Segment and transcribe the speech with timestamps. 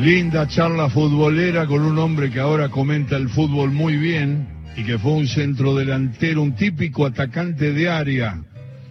[0.00, 4.98] Linda charla futbolera con un hombre que ahora comenta el fútbol muy bien y que
[4.98, 8.42] fue un centrodelantero, un típico atacante de área,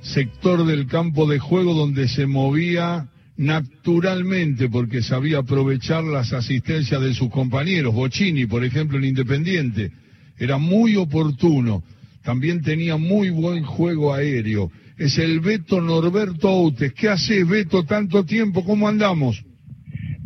[0.02, 7.16] sector del campo de juego donde se movía naturalmente porque sabía aprovechar las asistencias de
[7.16, 7.96] sus compañeros.
[7.96, 9.92] Bocini, por ejemplo, en Independiente,
[10.38, 11.82] era muy oportuno.
[12.24, 14.72] También tenía muy buen juego aéreo.
[14.96, 16.94] Es el Beto Norberto Outes.
[16.94, 18.64] ¿Qué haces, Beto, tanto tiempo?
[18.64, 19.44] ¿Cómo andamos?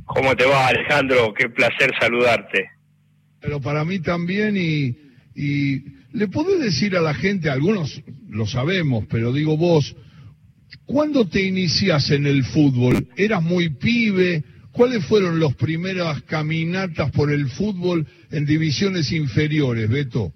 [0.06, 1.34] ¿Cómo te va, Alejandro?
[1.34, 2.70] Qué placer saludarte.
[3.40, 4.98] Pero para mí también y,
[5.36, 5.84] y
[6.14, 9.96] le podés decir a la gente, algunos lo sabemos, pero digo vos,
[10.86, 13.08] ¿cuándo te inicias en el fútbol?
[13.16, 14.44] ¿Eras muy pibe?
[14.72, 20.34] ¿Cuáles fueron las primeras caminatas por el fútbol en divisiones inferiores, Beto?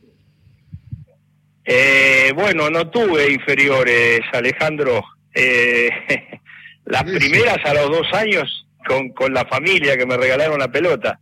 [1.65, 5.03] Eh, bueno, no tuve inferiores, Alejandro.
[5.33, 5.89] Eh,
[6.85, 11.19] las primeras a los dos años con, con la familia que me regalaron la pelota.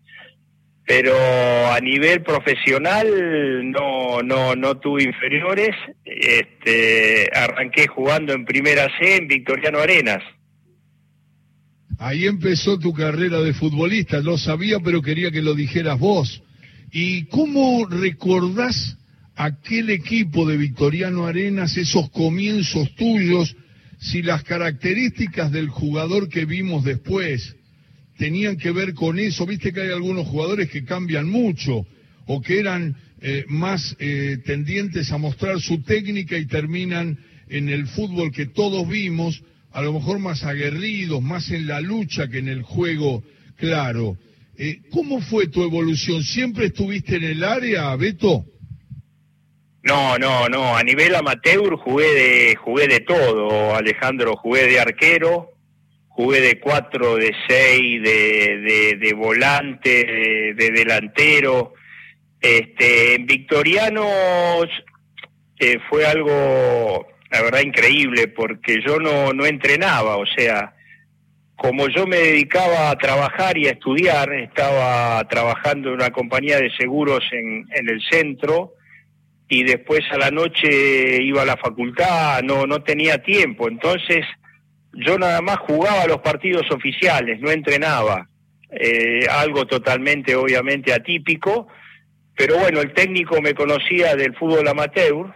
[0.87, 1.15] Pero
[1.71, 3.07] a nivel profesional
[3.71, 5.75] no, no, no tuve inferiores.
[6.05, 10.23] Este, arranqué jugando en Primera C en Victoriano Arenas.
[11.97, 16.43] Ahí empezó tu carrera de futbolista, lo sabía, pero quería que lo dijeras vos.
[16.91, 18.97] ¿Y cómo recordás
[19.35, 23.55] aquel equipo de Victoriano Arenas, esos comienzos tuyos,
[24.11, 27.55] si las características del jugador que vimos después
[28.17, 29.45] tenían que ver con eso?
[29.45, 31.85] Viste que hay algunos jugadores que cambian mucho
[32.27, 37.17] o que eran eh, más eh, tendientes a mostrar su técnica y terminan
[37.49, 42.27] en el fútbol que todos vimos, a lo mejor más aguerridos, más en la lucha
[42.27, 43.23] que en el juego
[43.57, 44.17] claro.
[44.57, 46.23] Eh, ¿Cómo fue tu evolución?
[46.23, 48.45] ¿Siempre estuviste en el área, Beto?
[49.85, 50.75] No, no, no.
[50.75, 54.35] A nivel amateur jugué de, jugué de todo, Alejandro.
[54.35, 55.51] Jugué de arquero,
[56.09, 61.75] jugué de cuatro, de seis, de, de, volante, de, delantero.
[62.41, 64.67] Este, en Victorianos
[65.59, 70.73] eh, fue algo, la verdad, increíble, porque yo no, no entrenaba, o sea,
[71.55, 76.71] como yo me dedicaba a trabajar y a estudiar, estaba trabajando en una compañía de
[76.75, 78.73] seguros en, en el centro,
[79.47, 84.25] y después a la noche iba a la facultad, no, no tenía tiempo, entonces
[84.93, 88.27] yo nada más jugaba los partidos oficiales, no entrenaba,
[88.71, 91.67] eh, algo totalmente obviamente atípico,
[92.35, 95.33] pero bueno, el técnico me conocía del fútbol amateur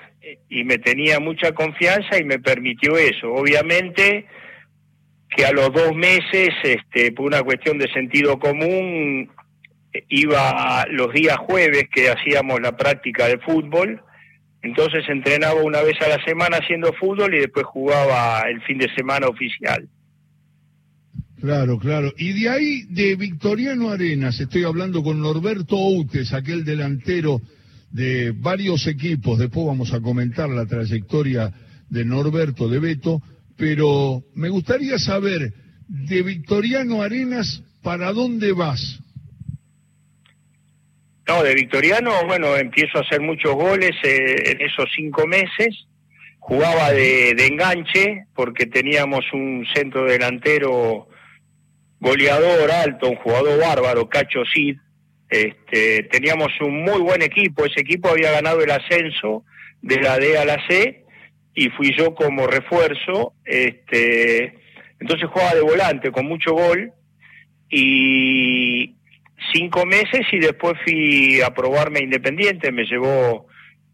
[0.50, 3.32] y me tenía mucha confianza y me permitió eso.
[3.32, 4.26] Obviamente
[5.30, 9.30] que a los dos meses, este, por una cuestión de sentido común,
[10.10, 14.02] iba los días jueves que hacíamos la práctica de fútbol,
[14.62, 18.94] entonces entrenaba una vez a la semana haciendo fútbol y después jugaba el fin de
[18.96, 19.88] semana oficial.
[21.40, 22.14] Claro, claro.
[22.18, 27.42] Y de ahí, de Victoriano Arenas, estoy hablando con Norberto Outes, aquel delantero
[27.92, 31.52] de varios equipos, después vamos a comentar la trayectoria
[31.90, 33.22] de Norberto, de Beto,
[33.58, 35.54] pero me gustaría saber,
[35.88, 39.00] de Victoriano Arenas, ¿para dónde vas?
[41.30, 45.86] No, de Victoriano, bueno, empiezo a hacer muchos goles eh, en esos cinco meses.
[46.40, 51.08] Jugaba de, enganche porque teníamos un centro delantero
[52.00, 54.78] goleador alto, un jugador bárbaro, Cacho Cid.
[55.30, 57.64] Este, teníamos un muy buen equipo.
[57.64, 59.44] Ese equipo había ganado el ascenso
[59.84, 61.06] de la D a la C
[61.54, 63.34] y fui yo como refuerzo.
[63.46, 64.58] Este,
[65.00, 66.92] entonces jugaba de volante con mucho gol
[67.70, 68.96] y,
[69.54, 73.48] cinco meses y después fui a probarme Independiente, me llevó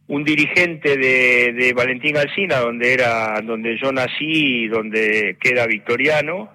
[0.08, 6.52] un dirigente de, de Valentín Alcina, donde era, donde yo nací y donde queda Victoriano,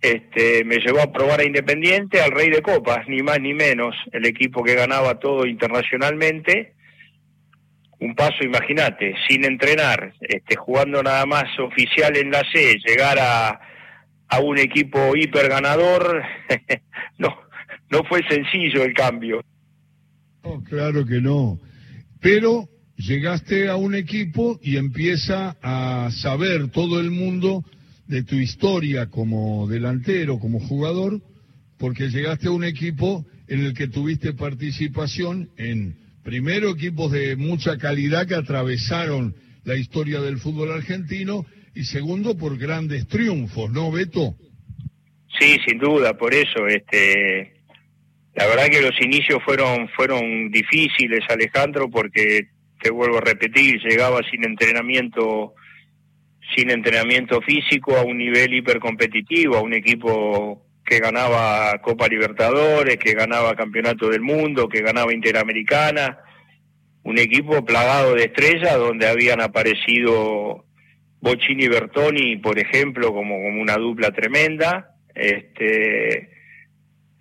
[0.00, 3.96] este, me llevó a probar a Independiente al Rey de Copas, ni más ni menos,
[4.12, 6.74] el equipo que ganaba todo internacionalmente.
[8.00, 13.60] Un paso, imagínate, sin entrenar, este, jugando nada más oficial en la C, llegar a,
[14.28, 16.22] a un equipo hiper ganador,
[17.18, 17.43] no,
[17.94, 19.44] no fue sencillo el cambio.
[20.68, 21.60] claro que no.
[22.20, 27.64] Pero llegaste a un equipo y empieza a saber todo el mundo
[28.08, 31.20] de tu historia como delantero, como jugador,
[31.78, 37.78] porque llegaste a un equipo en el que tuviste participación en, primero, equipos de mucha
[37.78, 44.34] calidad que atravesaron la historia del fútbol argentino y segundo, por grandes triunfos, ¿no, Beto?
[45.38, 47.53] Sí, sin duda, por eso, este,
[48.34, 52.48] la verdad que los inicios fueron, fueron difíciles, Alejandro, porque
[52.82, 55.54] te vuelvo a repetir, llegaba sin entrenamiento,
[56.54, 63.14] sin entrenamiento físico a un nivel hipercompetitivo, a un equipo que ganaba Copa Libertadores, que
[63.14, 66.18] ganaba Campeonato del Mundo, que ganaba Interamericana,
[67.04, 70.64] un equipo plagado de estrellas donde habían aparecido
[71.20, 76.33] Bochini y Bertoni, por ejemplo, como, como una dupla tremenda, este,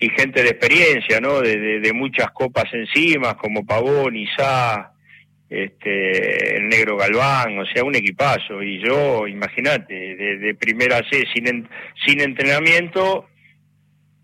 [0.04, 1.40] y gente de experiencia, ¿no?
[1.40, 4.92] De, muchas copas encima, como Pavón, Isá,
[5.50, 8.62] este, el Negro Galván, o sea, un equipazo.
[8.62, 11.70] Y yo, imagínate, de, primera C, sin,
[12.06, 13.30] sin entrenamiento,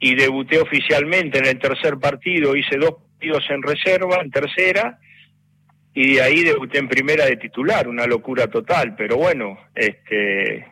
[0.02, 5.00] y debuté oficialmente en el tercer partido, hice dos partidos en reserva, en tercera,
[5.94, 10.68] y de ahí debuté en primera de titular, una locura total, pero bueno, este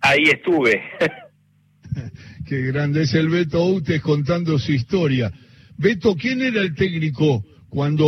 [0.00, 0.82] ahí estuve.
[2.50, 5.30] Qué grande es el Beto Utes contando su historia.
[5.78, 8.04] Beto, ¿quién era el técnico cuando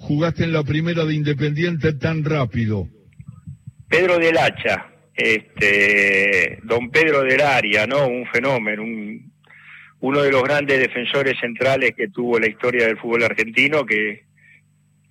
[0.00, 2.88] jugaste en la primera de Independiente tan rápido?
[3.88, 8.08] Pedro del Hacha, este, don Pedro del Aria, ¿no?
[8.08, 9.32] Un fenómeno, un,
[10.00, 14.24] uno de los grandes defensores centrales que tuvo la historia del fútbol argentino, que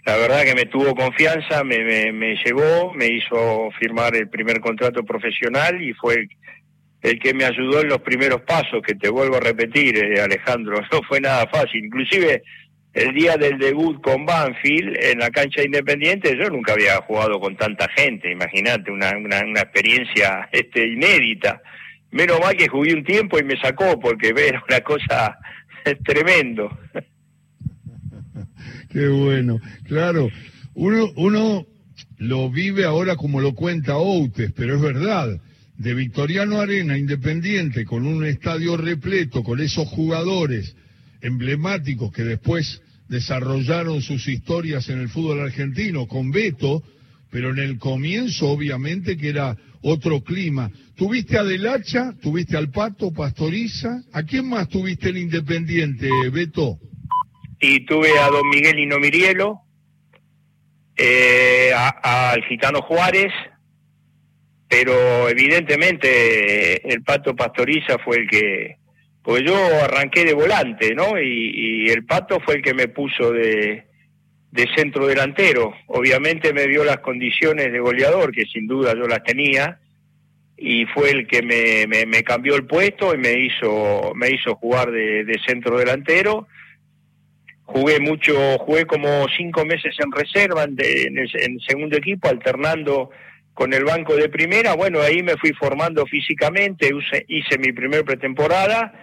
[0.06, 4.60] la verdad que me tuvo confianza, me, me, me llevó, me hizo firmar el primer
[4.60, 6.28] contrato profesional y fue
[7.02, 10.82] el, que me ayudó en los primeros pasos, que te vuelvo a repetir, eh, Alejandro,
[10.92, 11.86] no fue nada fácil.
[11.86, 12.44] Inclusive
[12.94, 17.56] el día del debut con Banfield en la cancha Independiente, yo nunca había jugado con
[17.56, 21.62] tanta gente, imagínate, una, una, una experiencia este, inédita.
[22.12, 25.38] Menos mal que jugué un tiempo y me sacó, porque era una cosa
[26.04, 26.78] tremendo.
[28.92, 30.30] Qué bueno, claro.
[30.74, 31.66] Uno, uno
[32.18, 35.40] lo vive ahora como lo cuenta Outes, pero es verdad.
[35.80, 40.76] De Victoriano Arena Independiente, con un estadio repleto, con esos jugadores
[41.22, 46.84] emblemáticos que después desarrollaron sus historias en el fútbol argentino, con Beto,
[47.32, 50.70] pero en el comienzo obviamente que era otro clima.
[50.96, 52.14] ¿Tuviste a Del Hacha?
[52.22, 54.04] ¿Tuviste al Pato, Pastoriza?
[54.14, 56.78] ¿A quién más tuviste en Independiente, Beto?
[57.60, 59.62] y tuve a don Miguel Inomirielo,
[60.96, 63.32] eh, al gitano Juárez,
[64.70, 68.78] pero evidentemente el Pato Pastoriza fue el que,
[69.24, 71.20] pues yo arranqué de volante, ¿no?
[71.20, 73.84] Y, el Pato fue el que me puso de,
[74.52, 75.74] de centro delantero.
[75.88, 79.80] Obviamente me dio las condiciones de goleador, que sin duda yo las tenía,
[80.56, 84.56] y fue el que me, me, me cambió el puesto y me hizo, me hizo
[84.56, 86.48] jugar de, de centro delantero
[87.72, 93.12] jugué mucho, jugué como cinco meses en reserva en, el, segundo equipo, alternando
[93.60, 94.74] con el banco de primera.
[94.74, 96.92] Bueno, ahí me fui formando físicamente,
[97.28, 98.94] hice mi primer pretemporada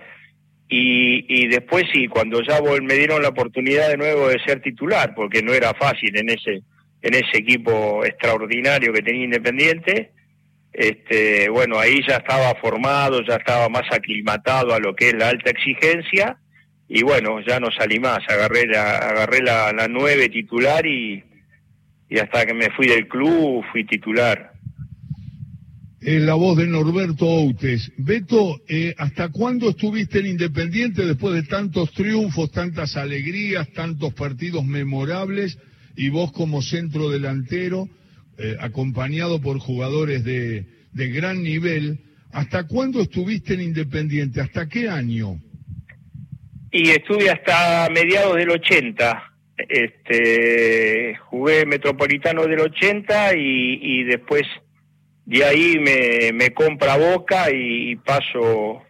[0.67, 5.15] y, y después sí, cuando ya me dieron la oportunidad de nuevo de ser titular,
[5.15, 6.63] porque no era fácil en ese
[7.03, 10.13] en ese equipo extraordinario que tenía Independiente.
[10.73, 15.29] Este, bueno, ahí ya estaba formado, ya estaba más aclimatado a lo que es la
[15.29, 16.39] alta exigencia
[16.89, 21.23] y bueno, ya no salí más, agarré la, agarré la, la nueve titular y,
[22.09, 24.53] y hasta que me fui del club fui titular.
[26.01, 27.93] la voz de Norberto Outes.
[27.97, 34.65] Beto, eh, ¿hasta cuándo estuviste en Independiente después de tantos triunfos, tantas alegrías, tantos partidos
[34.65, 35.59] memorables
[35.97, 37.89] y vos como centro delantero,
[38.39, 42.01] eh, acompañado por jugadores de, de gran nivel?
[42.33, 44.41] ¿Hasta cuándo estuviste en Independiente?
[44.41, 45.41] ¿Hasta qué año?
[46.77, 49.33] y estuve hasta mediados del 80.
[49.57, 54.43] Este, jugué Metropolitano del 80 y, y después
[55.25, 58.83] de ahí me, me compra Boca y paso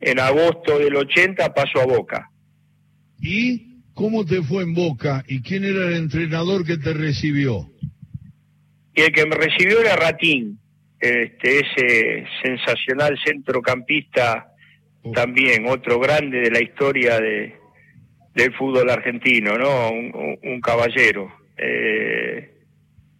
[0.00, 2.30] en agosto del 80 paso a Boca.
[3.20, 5.22] ¿Y cómo te fue en Boca?
[5.28, 7.70] ¿Y quién era el entrenador que te recibió?
[8.94, 10.58] Y el que me recibió era Ratín,
[10.98, 14.48] este, ese sensacional centrocampista
[15.14, 17.59] también otro grande de la historia de,
[18.40, 19.90] del fútbol argentino, ¿no?
[19.90, 21.30] Un, caballero.
[21.58, 22.50] Eh,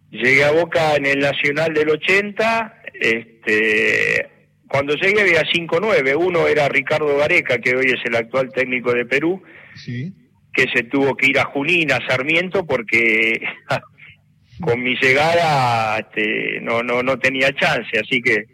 [0.09, 4.27] llegué a Boca en el Nacional del 80, este,
[4.67, 9.05] cuando llegué había 5-9, uno era Ricardo Gareca, que hoy es el actual técnico de
[9.05, 9.43] Perú,
[9.85, 13.41] que se tuvo que ir a Junín, a Sarmiento, porque
[14.61, 18.45] con mi llegada este, no, no, no tenía chance, así que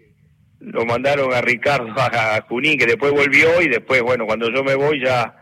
[0.60, 4.76] lo mandaron a Ricardo a Junín, que después volvió y después, bueno, cuando yo me
[4.76, 5.37] voy ya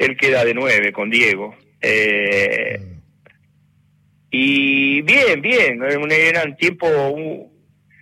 [0.00, 1.54] él queda de nueve con Diego.
[1.82, 2.80] Eh,
[4.30, 5.78] y bien, bien,
[6.10, 6.86] era un tiempo,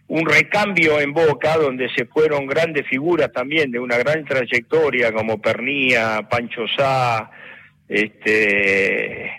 [0.07, 5.43] un, recambio en Boca donde se fueron grandes figuras también de una gran trayectoria como
[5.43, 7.31] Pernía, Pancho Sá,
[7.89, 9.33] este,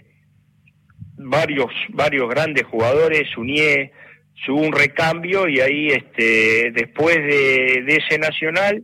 [1.15, 3.93] varios, varios grandes jugadores, Unié,
[4.49, 8.83] hubo un recambio y ahí este después de, ese nacional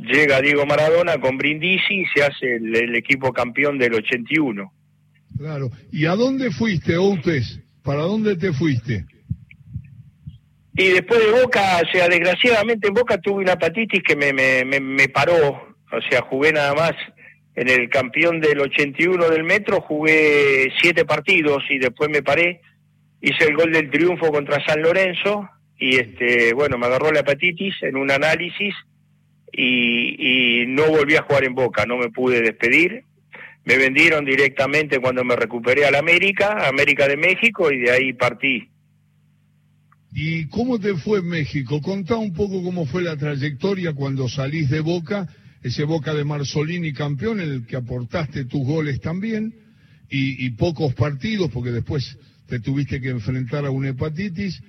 [0.00, 4.72] llega Diego Maradona con Brindisi y se hace el, equipo campeón del 81.
[5.36, 5.70] Claro.
[5.92, 7.60] ¿Y a dónde fuiste, Outes?
[7.82, 9.04] ¿Para dónde te fuiste?
[10.74, 14.80] Y después de Boca, o sea, desgraciadamente en Boca tuve una hepatitis que me, me,
[14.80, 16.92] me, paró, o sea, jugué nada más
[17.54, 22.60] en el campeón del 81 del Metro, jugué siete partidos y después me paré,
[23.20, 27.74] hice el gol del triunfo contra San Lorenzo y este, bueno, me agarró la hepatitis
[27.82, 28.74] en un análisis
[29.52, 33.04] y, y no volví a jugar en Boca, no me pude despedir.
[33.64, 38.12] Me vendieron directamente cuando me recuperé a la América, América de México, y de ahí
[38.14, 38.68] partí.
[40.12, 41.80] ¿Y cómo te fue en México?
[41.80, 45.28] Contá un poco cómo fue la trayectoria cuando salís de Boca,
[45.62, 49.54] ese Boca de Marzolini campeón, en el que aportaste tus goles también,
[50.08, 54.60] y, y pocos partidos, porque después te tuviste que enfrentar a una hepatitis.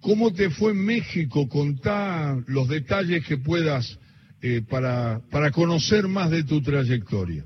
[0.00, 1.48] ¿Cómo te fue en México?
[1.48, 3.98] Contá los detalles que puedas
[4.42, 7.44] eh, para, para conocer más de tu trayectoria.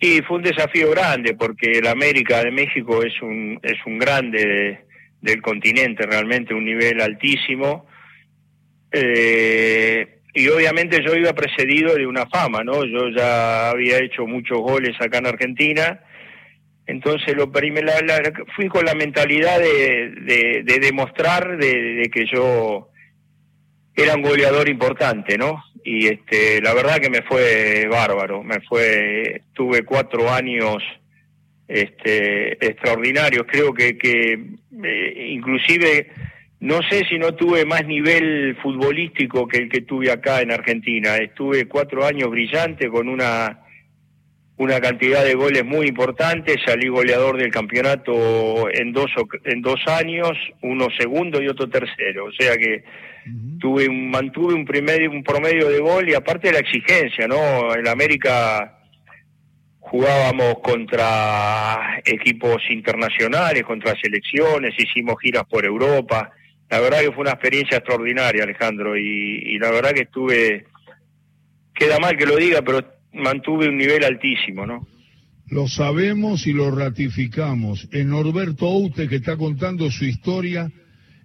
[0.00, 4.86] Y fue un desafío grande porque el América de México es un, es un grande
[5.20, 7.86] del continente, realmente un nivel altísimo.
[8.90, 12.84] Eh, y obviamente yo iba precedido de una fama, ¿no?
[12.84, 16.00] Yo ya había hecho muchos goles acá en Argentina,
[16.86, 22.88] entonces lo la, fui con la mentalidad de, de, demostrar de, que yo
[23.94, 25.62] era un goleador importante, ¿no?
[25.84, 30.82] Y este, la verdad que me fue bárbaro, me fue, tuve cuatro años
[31.66, 34.32] este, extraordinarios, creo que, que
[34.84, 36.08] eh, inclusive
[36.60, 41.16] no sé si no tuve más nivel futbolístico que el que tuve acá en Argentina,
[41.16, 43.61] estuve cuatro años brillantes con una
[44.58, 49.10] una cantidad de goles muy importante, salí goleador del campeonato en dos,
[49.44, 52.84] en dos años, uno segundo y otro tercero, o sea que
[53.58, 57.74] tuve un, mantuve un, primer, un promedio de gol y aparte de la exigencia, ¿no?
[57.74, 58.78] En América
[59.78, 66.30] jugábamos contra equipos internacionales, contra selecciones, hicimos giras por Europa,
[66.70, 70.66] la verdad que fue una experiencia extraordinaria, Alejandro, y, y la verdad que estuve,
[71.74, 74.86] queda mal que lo diga, pero mantuve un nivel altísimo, ¿no?
[75.48, 77.88] Lo sabemos y lo ratificamos.
[77.92, 80.70] En Norberto Oute, que está contando su historia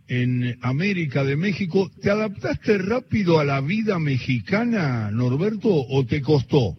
[0.09, 6.75] en América de México, ¿te adaptaste rápido a la vida mexicana, Norberto, o te costó?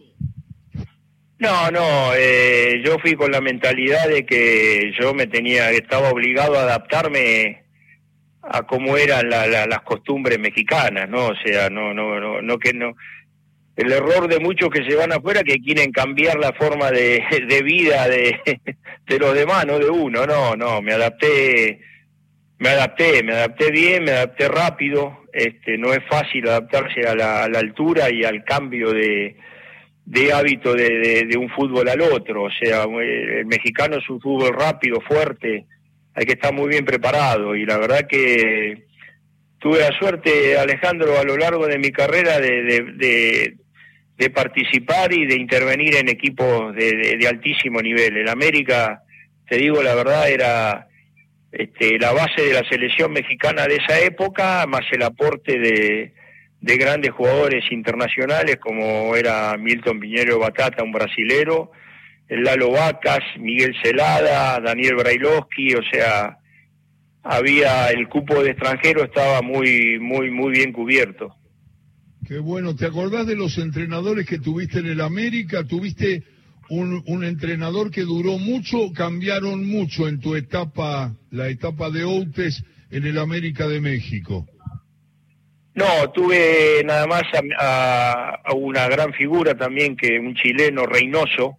[1.39, 6.59] No, no, eh, yo fui con la mentalidad de que yo me tenía, estaba obligado
[6.59, 7.63] a adaptarme
[8.41, 11.27] a cómo eran las costumbres mexicanas, ¿no?
[11.27, 12.95] O sea, no, no, no, no que no,
[13.79, 17.23] el error de muchos que se van afuera que quieren cambiar la forma de,
[17.63, 18.37] vida de,
[19.07, 20.25] de, los demás, no de uno.
[20.25, 21.79] No, no, me adapté,
[22.57, 25.23] me adapté, me adapté bien, me adapté rápido.
[25.31, 29.37] Este, no es fácil adaptarse a la, altura y al cambio de,
[30.03, 32.43] de hábito de, de, un fútbol al otro.
[32.43, 35.67] O sea, el mexicano es un fútbol rápido, fuerte,
[36.15, 38.89] hay que estar muy bien preparado y la verdad que
[39.59, 43.55] tuve la suerte, Alejandro, a lo largo de mi carrera de,
[44.19, 48.17] de participar y de intervenir en equipos de, altísimo nivel.
[48.17, 49.01] El América,
[49.47, 50.89] te digo la verdad, era
[51.53, 56.13] este, la base de la selección mexicana de esa época, más el aporte de,
[56.59, 61.71] de grandes jugadores internacionales como era Milton Piñero Batata, un brasilero,
[62.27, 66.39] Lalo Vacas, Miguel Celada, Daniel Brailovsky, o sea,
[67.23, 71.38] había el cupo de extranjero estaba muy muy muy bien cubierto.
[72.29, 75.63] Qué bueno, ¿te acordás de los entrenadores que tuviste en el América?
[75.63, 76.21] Tuviste
[76.69, 82.63] un, un, entrenador que duró mucho, cambiaron mucho en tu etapa, la etapa de Outes
[82.91, 84.45] en el América de México.
[85.73, 87.23] No, tuve nada más
[87.59, 91.57] a, una gran figura también que un chileno Reynoso,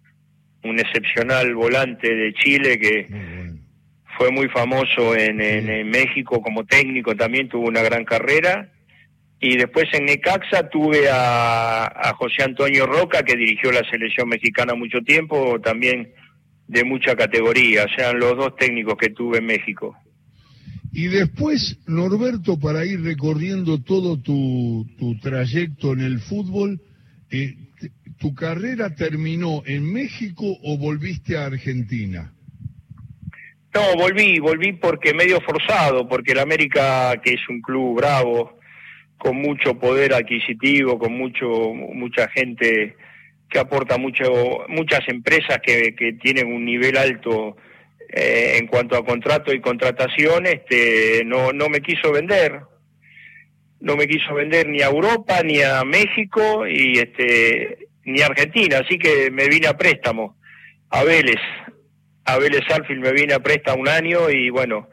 [0.63, 3.07] un excepcional volante de Chile que
[4.17, 8.71] fue muy famoso en, en México como técnico, también tuvo una gran carrera
[9.43, 15.01] y después en Necaxa tuve a, José Antonio Roca, que dirigió la selección mexicana mucho
[15.01, 16.13] tiempo, también
[16.67, 19.97] de mucha categoría, o sea, los dos técnicos que tuve en México.
[20.93, 26.79] Y después, Norberto, para ir recorriendo todo tu, tu trayecto en el fútbol,
[27.31, 27.55] eh,
[28.19, 32.31] ¿tu carrera terminó en México o volviste a Argentina?
[33.73, 38.60] No, volví, volví porque medio forzado, porque el América, que es un club bravo,
[39.21, 42.95] con mucho poder adquisitivo, con mucho mucha gente
[43.47, 47.55] que aporta mucho, muchas empresas que, que tienen un nivel alto
[48.09, 52.61] eh, en cuanto a contrato y contratación, este, no, no me quiso vender.
[53.79, 58.79] no me quiso vender ni a Europa, ni a México, y este, ni a Argentina,
[58.83, 60.35] así que me vine a préstamo,
[60.89, 61.41] a Vélez,
[62.25, 64.89] a Vélez Alfield me vine a préstamo un año y bueno,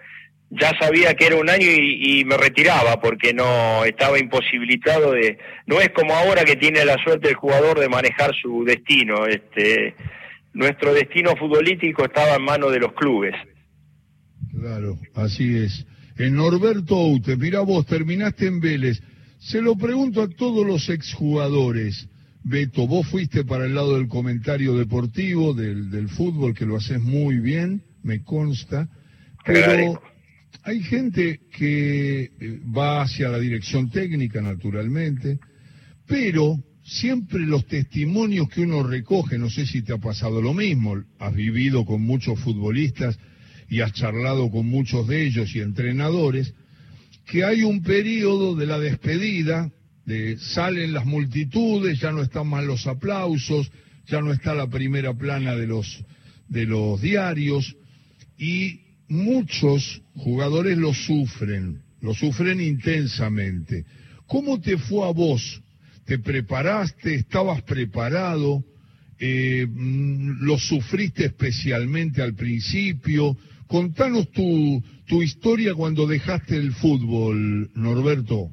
[0.51, 5.81] ya sabía que era un año y, me retiraba porque no estaba imposibilitado de no
[5.81, 9.95] es como ahora que tiene la suerte el jugador de manejar su destino este
[10.55, 13.35] nuestro destino futbolístico estaba en manos de los clubes.
[14.59, 15.87] Claro así es.
[16.17, 19.03] En Norberto Oute mira vos terminaste en Vélez.
[19.39, 22.09] Se lo pregunto a todos los exjugadores.
[22.43, 27.01] Beto vos fuiste para el lado del comentario deportivo del, del fútbol que lo haces
[27.01, 28.89] muy bien me consta
[29.49, 30.01] pero
[30.69, 35.39] hay gente que eh, va hacia la dirección técnica, naturalmente,
[36.07, 41.03] pero siempre los testimonios que uno recoge, no sé si te ha pasado lo mismo,
[41.19, 43.19] has vivido con muchos futbolistas
[43.71, 46.53] y has charlado con muchos de ellos y entrenadores,
[47.25, 49.73] que hay un periodo de la despedida,
[50.05, 53.71] de salen las multitudes, ya no están más los aplausos,
[54.07, 56.05] ya no está la primera plana de los,
[56.49, 57.75] de los diarios,
[58.37, 63.85] y muchos jugadores lo sufren, lo sufren intensamente.
[64.27, 65.63] ¿Cómo te fue a vos?
[66.05, 67.15] ¿Te preparaste?
[67.15, 68.65] ¿Estabas preparado?
[69.19, 73.37] Eh, mm, ¿Lo sufriste especialmente al principio?
[73.67, 78.51] Contanos tu, tu historia cuando dejaste el fútbol, Norberto.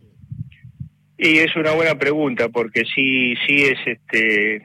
[1.18, 4.56] Y es una buena pregunta porque sí, sí es este,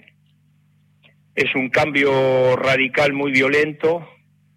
[1.37, 4.09] es un cambio radical muy violento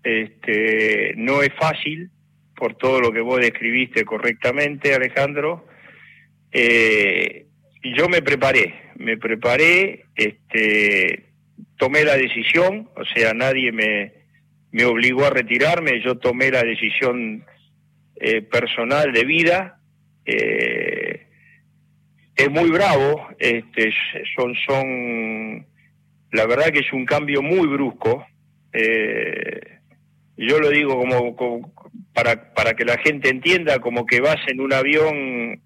[0.04, 2.12] este, no es fácil,
[2.56, 5.66] por todo lo que vos describiste correctamente, Alejandro.
[6.52, 7.48] Eh,
[7.96, 11.26] yo me preparé, me preparé, este,
[11.78, 14.14] tomé la decisión, o sea, nadie me,
[14.72, 17.46] me obligó a retirarme, yo tomé la decisión
[18.16, 19.80] eh, personal de vida.
[20.26, 21.28] Eh,
[22.36, 23.94] es muy bravo, este,
[24.36, 25.68] son, son,
[26.32, 28.26] la verdad que es un cambio muy brusco.
[30.38, 31.74] Yo lo digo como,
[32.14, 35.62] para, para que la gente entienda, como que vas en un avión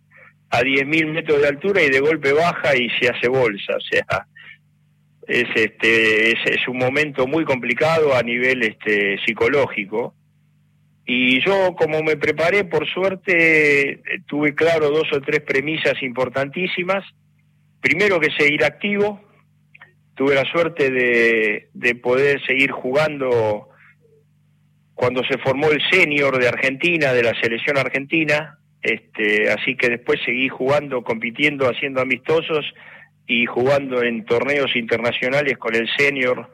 [0.49, 4.27] a 10.000 metros de altura y de golpe baja y se hace bolsa, o sea,
[5.27, 10.15] es este es, un momento muy complicado a nivel este psicológico.
[11.05, 17.03] Y yo como me preparé por suerte tuve claro dos o tres premisas importantísimas.
[17.81, 19.21] Primero que seguir activo.
[20.15, 23.69] Tuve la suerte de, de poder seguir jugando
[24.97, 30.19] cuando se formó el senior de Argentina, de la selección argentina, este, así que después
[30.25, 32.65] seguí jugando, compitiendo, haciendo amistosos
[33.27, 36.49] y jugando en torneos internacionales con el senior,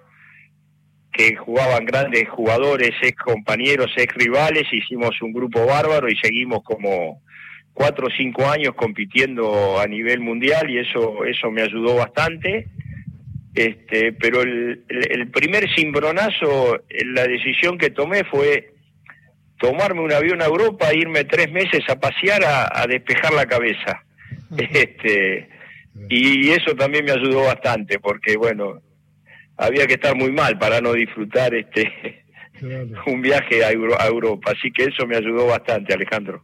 [1.14, 7.22] que jugaban grandes jugadores, ex compañeros, ex rivales, hicimos un grupo bárbaro y seguimos como
[7.72, 12.68] cuatro o cinco años compitiendo a nivel mundial y eso, eso me ayudó bastante
[13.54, 18.74] este, pero el, el, primer cimbronazo, la decisión que tomé fue
[19.60, 24.04] tomarme un avión a Europa e irme tres meses a pasear a, despejar la cabeza.
[24.56, 25.50] Este,
[26.10, 28.82] y eso también me ayudó bastante, porque bueno,
[29.58, 32.24] había que estar muy mal para no disfrutar este
[33.08, 34.52] un viaje a Europa.
[34.52, 36.44] Así que eso me ayudó bastante, Alejandro.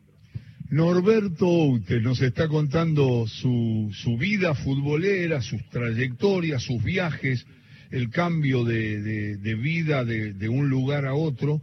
[0.70, 7.44] Norberto Oute nos está contando su, su vida futbolera, sus trayectorias, sus viajes,
[7.90, 11.60] el cambio de, de, vida de, de, un lugar a otro.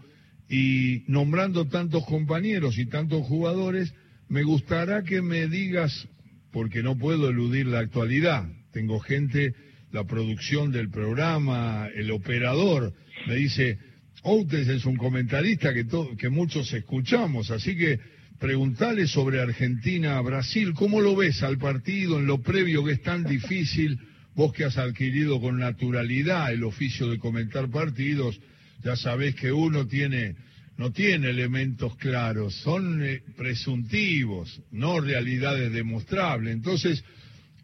[0.49, 3.95] Y nombrando tantos compañeros y tantos jugadores,
[4.29, 6.09] me gustará que me digas,
[6.51, 9.55] porque no puedo eludir la actualidad, tengo gente,
[9.92, 12.92] la producción del programa, el operador,
[13.29, 13.79] me dice,
[14.25, 15.87] Outes es un comentarista que,
[16.19, 18.01] que muchos escuchamos, así que
[18.38, 23.99] preguntarle sobre Argentina-Brasil, ¿cómo lo ves al partido en lo previo que es tan difícil?
[24.35, 28.38] Vos que has adquirido con naturalidad el oficio de comentar partidos,
[28.85, 30.37] ya sabés que uno tiene,
[30.77, 36.53] no tiene elementos claros, son eh, presuntivos, no realidades demostrables.
[36.53, 37.03] Entonces,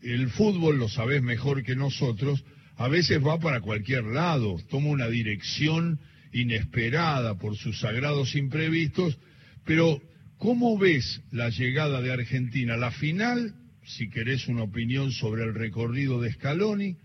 [0.03, 2.43] el fútbol, lo sabés mejor que nosotros,
[2.77, 6.01] a veces va para cualquier lado, toma una dirección
[6.33, 9.19] inesperada por sus sagrados imprevistos,
[9.67, 10.01] pero
[10.43, 12.77] ¿Cómo ves la llegada de Argentina?
[12.77, 16.97] La final, si querés una opinión sobre el recorrido de Scaloni,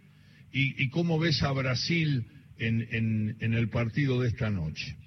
[0.52, 2.26] y, cómo ves a Brasil
[2.58, 4.98] en, en, el partido de esta noche.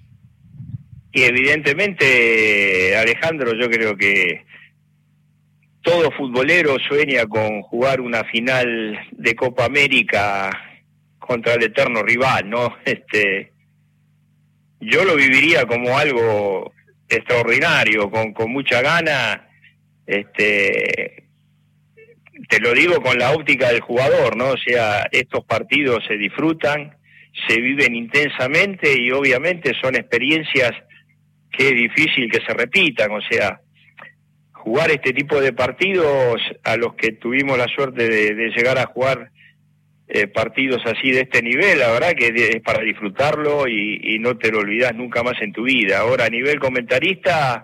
[1.11, 4.45] Y evidentemente, Alejandro, yo creo que
[5.81, 10.57] todo futbolero sueña con jugar una final de Copa América
[11.19, 12.77] contra el eterno rival, ¿no?
[12.85, 13.51] Este,
[14.79, 16.71] yo lo viviría como algo
[17.11, 19.47] extraordinario, con, con mucha gana
[20.05, 21.21] Este,
[22.49, 24.49] te lo digo con la óptica del jugador, ¿no?
[24.49, 26.97] O sea, estos partidos se disfrutan,
[27.47, 30.71] se viven intensamente y obviamente son experiencias
[31.51, 33.61] que es difícil que se repitan, o sea,
[34.53, 39.31] jugar este tipo de partidos a los que tuvimos la suerte de, llegar a jugar
[40.13, 44.51] eh, partidos así de este nivel, la verdad que es para disfrutarlo y, no te
[44.51, 45.99] lo olvidas nunca más en tu vida.
[45.99, 47.63] Ahora, a nivel comentarista,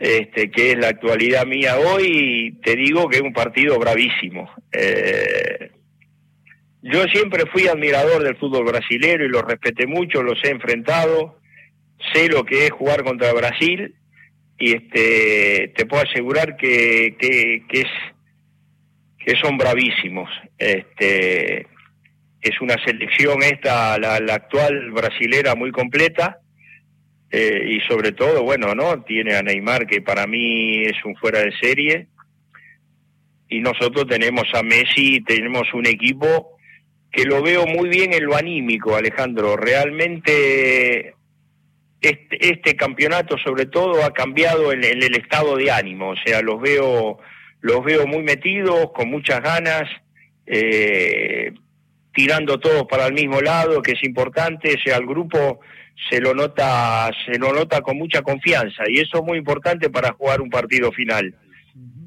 [0.00, 4.50] este, que es la actualidad mía hoy, te digo que es un partido bravísimo.
[4.72, 5.70] Eh,
[6.80, 11.38] yo siempre fui admirador del fútbol brasilero y lo respeté mucho, los he enfrentado,
[12.14, 13.94] sé lo que es jugar contra Brasil
[14.58, 17.86] y este te puedo asegurar que, que, es
[19.24, 20.28] que son bravísimos.
[20.58, 21.66] Este
[22.40, 26.38] es una selección esta la, actual brasilera muy completa
[27.30, 31.40] eh, y sobre todo bueno no tiene a Neymar que para mí es un fuera
[31.40, 32.08] de serie.
[33.48, 36.56] Y nosotros tenemos a Messi tenemos un equipo
[37.10, 39.56] que lo veo muy bien en lo anímico Alejandro.
[39.56, 41.14] Realmente
[42.02, 46.60] este, este, campeonato sobre todo ha cambiado en, el estado de ánimo, o sea, los
[46.60, 47.20] veo,
[47.62, 49.84] los veo muy metidos, con muchas ganas,
[50.46, 51.52] eh,
[52.12, 55.60] tirando todos para el mismo lado, que es importante, sea, el grupo
[56.10, 60.12] se lo nota, se lo nota con mucha confianza y eso es muy importante para
[60.12, 61.34] jugar un partido final.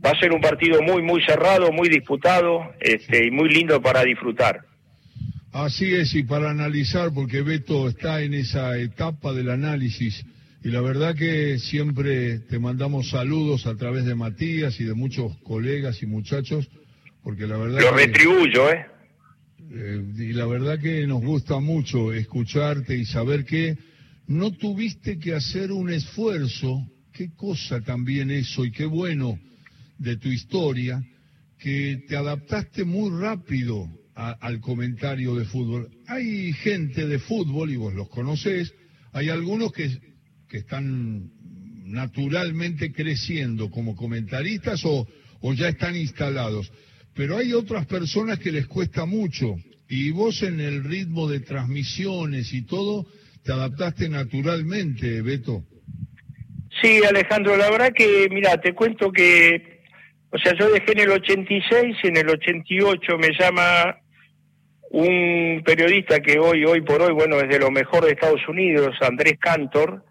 [0.05, 4.03] Va a ser un partido muy, muy cerrado, muy disputado, este, y muy lindo para
[4.03, 4.61] disfrutar.
[5.51, 10.25] Así es, y para analizar, porque Beto está en esa etapa del análisis,
[10.65, 15.37] y la verdad que siempre te mandamos saludos a través de Matías y de muchos
[15.43, 16.67] colegas y muchachos,
[17.21, 17.81] porque la verdad...
[17.81, 18.87] Lo retribuyo, ¿eh?
[19.69, 20.03] ¿eh?
[20.17, 23.77] Y la verdad que nos gusta mucho escucharte y saber que
[24.25, 29.37] no tuviste que hacer un esfuerzo, qué cosa también eso y qué bueno
[29.99, 30.99] de tu historia,
[31.59, 35.91] que te adaptaste muy rápido al comentario de fútbol.
[36.07, 38.73] Hay gente de fútbol, y vos los conocés,
[39.11, 40.14] hay algunos que,
[40.47, 41.29] que están
[41.85, 45.07] naturalmente creciendo como comentaristas o,
[45.41, 46.71] o ya están instalados,
[47.13, 49.55] pero hay otras personas que les cuesta mucho
[49.87, 53.05] y vos en el ritmo de transmisiones y todo
[53.43, 55.63] te adaptaste naturalmente, Beto.
[56.81, 59.81] Sí, Alejandro, la verdad que, mira, te cuento que,
[60.31, 63.97] o sea, yo dejé en el 86 y en el 88 me llama
[64.89, 68.95] un periodista que hoy, hoy por hoy, bueno, es de lo mejor de Estados Unidos,
[69.01, 70.03] Andrés Cantor,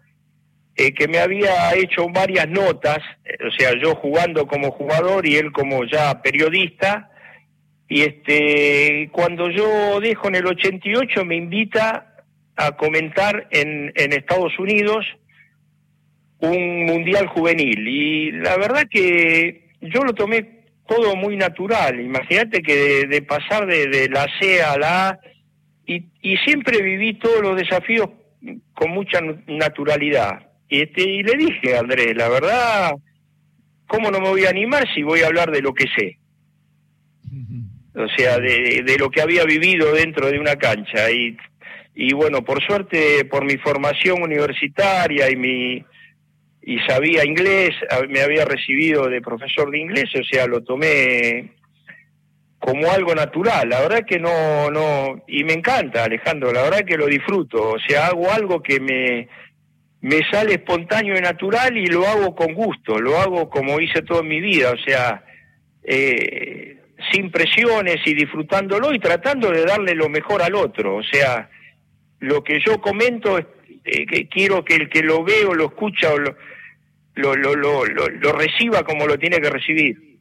[0.77, 5.37] eh, que me había hecho varias notas, eh, o sea, yo jugando como jugador y
[5.37, 7.09] él como ya periodista,
[7.87, 12.15] y este, cuando yo dejo en el 88 me invita
[12.57, 15.05] a comentar en, en Estados Unidos
[16.39, 21.99] un mundial juvenil, y la verdad que yo lo tomé todo muy natural.
[21.99, 25.19] Imagínate que de, pasar de, la C a la A,
[25.87, 28.09] y, y, siempre viví todos los desafíos
[28.73, 30.44] con mucha naturalidad.
[30.69, 32.91] Y, este, y le dije Andrés, la verdad,
[33.87, 36.17] ¿cómo no me voy a animar si voy a hablar de lo que sé?
[37.93, 41.09] O sea, de, de lo que había vivido dentro de una cancha.
[41.11, 41.37] Y,
[41.93, 45.85] y bueno, por suerte, por mi formación universitaria y mi,
[46.61, 47.75] y sabía inglés,
[48.09, 51.51] me había recibido de profesor de inglés, o sea, lo tomé
[52.57, 53.69] como algo natural.
[53.69, 57.73] La verdad que no, no, y me encanta, Alejandro, la verdad que lo disfruto.
[57.73, 59.29] O sea, hago algo que me,
[60.05, 64.21] me sale espontáneo y natural y lo hago con gusto, lo hago como hice toda
[64.21, 65.25] mi vida, o sea,
[65.83, 66.79] eh,
[67.11, 70.97] sin presiones y disfrutándolo y tratando de darle lo mejor al otro.
[70.97, 71.49] O sea,
[72.19, 76.13] lo que yo comento, eh, que quiero que el que lo ve o lo escucha
[76.13, 76.35] o lo,
[77.15, 80.19] lo, lo, lo, lo, reciba como lo tiene que recibir.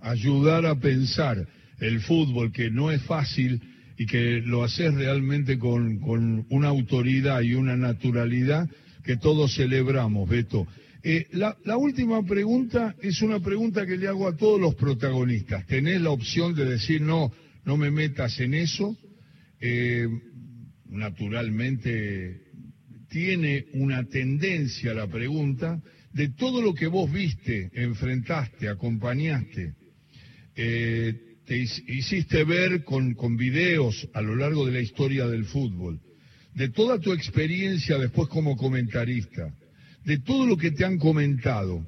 [0.00, 1.38] Ayudar a pensar
[1.80, 3.58] el fútbol, que no es fácil
[3.96, 8.68] y que lo haces realmente con, una autoridad y una naturalidad
[9.04, 10.66] que todos celebramos, Beto.
[11.02, 15.64] Eh, la, la, última pregunta es una pregunta que le hago a todos los protagonistas.
[15.66, 17.32] ¿Tenés la opción de decir no,
[17.64, 18.96] no me metas en eso?
[19.60, 20.08] Eh,
[20.88, 22.42] naturalmente
[23.08, 25.80] tiene una tendencia la pregunta
[26.12, 29.74] de todo lo que vos viste, enfrentaste, acompañaste,
[30.54, 36.00] eh, te hiciste ver con, con videos a lo largo de la historia del fútbol,
[36.54, 39.54] de toda tu experiencia después como comentarista,
[40.04, 41.86] de todo lo que te han comentado,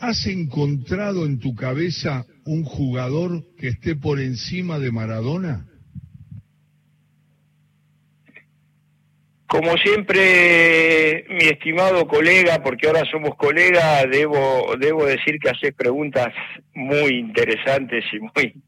[0.00, 5.66] ¿has encontrado en tu cabeza un jugador que esté por encima de Maradona?
[9.46, 16.28] Como siempre, mi estimado colega, porque ahora somos colegas, debo, debo decir que haces preguntas
[16.72, 18.62] muy interesantes y muy,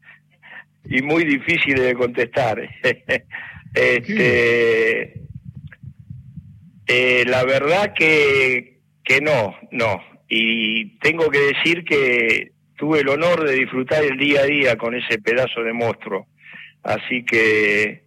[0.85, 2.61] y muy difíciles de contestar.
[3.73, 5.13] este,
[6.87, 10.01] eh, la verdad que, que no, no.
[10.27, 14.95] Y tengo que decir que tuve el honor de disfrutar el día a día con
[14.95, 16.27] ese pedazo de monstruo.
[16.83, 18.03] Así que,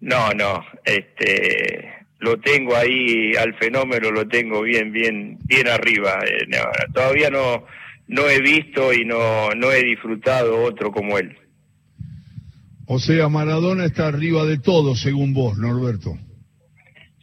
[0.00, 6.20] no, no, este, lo tengo ahí al fenómeno, lo tengo bien, bien, bien arriba.
[6.24, 6.46] Eh,
[6.94, 7.66] todavía no,
[8.06, 11.36] no he visto y no, no he disfrutado otro como él.
[12.86, 16.18] O sea, Maradona está arriba de todo, según vos, Norberto.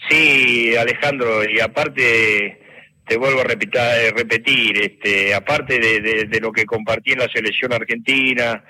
[0.10, 2.60] Sí, Alejandro, y aparte
[3.06, 7.28] te vuelvo a repetir, eh, repetir este, aparte de, de, lo que compartí en la
[7.28, 8.64] selección argentina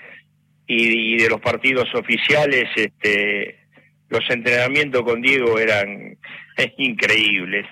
[0.66, 3.60] y, y de los partidos oficiales, este,
[4.10, 6.18] los entrenamientos con Diego eran
[6.78, 7.66] increíbles.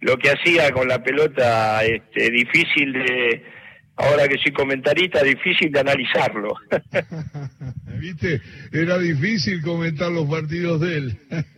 [0.00, 3.44] Lo que hacía con la pelota, este, difícil de,
[3.96, 6.54] ahora que soy comentarista, difícil de analizarlo.
[8.00, 8.40] ¿Viste?
[8.72, 11.18] Era difícil comentar los partidos de él.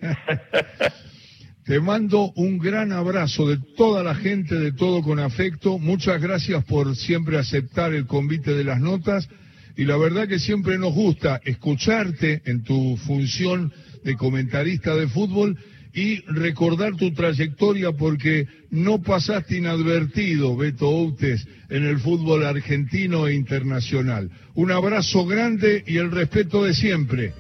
[1.64, 5.78] Te mando un gran abrazo de toda la gente, de todo con afecto.
[5.78, 9.28] Muchas gracias por siempre aceptar el convite de las notas.
[9.74, 13.72] Y la verdad que siempre nos gusta escucharte en tu función
[14.04, 15.58] de comentarista de fútbol
[15.94, 23.34] y recordar tu trayectoria porque no pasaste inadvertido, Beto Outes, en el fútbol argentino e
[23.34, 24.30] internacional.
[24.54, 27.32] Un abrazo grande y el respeto de siempre.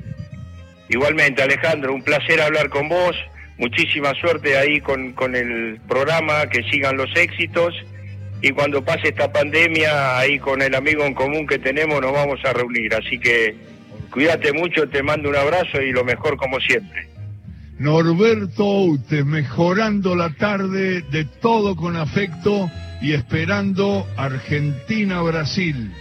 [0.88, 3.16] Igualmente, Alejandro, un placer hablar con vos.
[3.58, 7.74] Muchísima suerte ahí con, con el programa, que sigan los éxitos.
[8.40, 12.40] Y cuando pase esta pandemia, ahí con el amigo en común que tenemos, nos vamos
[12.44, 12.94] a reunir.
[12.94, 13.74] Así que
[14.14, 17.08] Cuídate mucho, te mando un abrazo y lo mejor como siempre.
[17.84, 22.70] Norberto Outes, mejorando la tarde de todo con afecto
[23.02, 25.92] y esperando Argentina-Brasil.